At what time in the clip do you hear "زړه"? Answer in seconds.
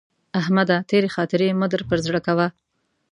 2.05-2.19